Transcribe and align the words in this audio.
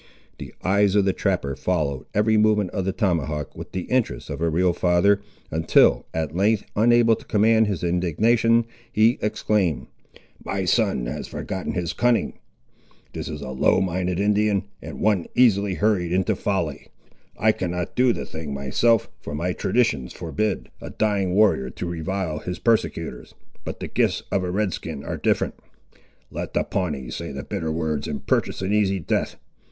The 0.39 0.51
eyes 0.63 0.95
of 0.95 1.05
the 1.05 1.13
trapper, 1.13 1.55
followed 1.55 2.07
every 2.15 2.35
movement 2.35 2.71
of 2.71 2.85
the 2.85 2.91
tomahawk, 2.91 3.55
with 3.55 3.71
the 3.71 3.81
interest 3.83 4.31
of 4.31 4.41
a 4.41 4.49
real 4.49 4.73
father, 4.73 5.21
until 5.51 6.07
at 6.11 6.35
length, 6.35 6.63
unable 6.75 7.15
to 7.15 7.23
command 7.25 7.67
his 7.67 7.83
indignation, 7.83 8.65
he 8.91 9.19
exclaimed— 9.21 9.85
"My 10.43 10.65
son 10.65 11.05
has 11.05 11.27
forgotten 11.27 11.73
his 11.73 11.93
cunning. 11.93 12.39
This 13.13 13.29
is 13.29 13.41
a 13.41 13.51
low 13.51 13.79
minded 13.79 14.19
Indian, 14.19 14.63
and 14.81 14.99
one 15.01 15.27
easily 15.35 15.75
hurried 15.75 16.11
into 16.11 16.35
folly. 16.35 16.87
I 17.37 17.51
cannot 17.51 17.95
do 17.95 18.11
the 18.11 18.25
thing 18.25 18.55
myself, 18.55 19.07
for 19.19 19.35
my 19.35 19.53
traditions 19.53 20.13
forbid 20.13 20.71
a 20.81 20.89
dying 20.89 21.35
warrior 21.35 21.69
to 21.69 21.85
revile 21.85 22.39
his 22.39 22.57
persecutors, 22.57 23.35
but 23.63 23.79
the 23.79 23.87
gifts 23.87 24.23
of 24.31 24.43
a 24.43 24.49
Red 24.49 24.73
skin 24.73 25.03
are 25.03 25.17
different. 25.17 25.59
Let 26.31 26.55
the 26.55 26.63
Pawnee 26.63 27.11
say 27.11 27.31
the 27.31 27.43
bitter 27.43 27.71
words 27.71 28.07
and 28.07 28.25
purchase 28.25 28.63
an 28.63 28.73
easy 28.73 28.99
death. 28.99 29.35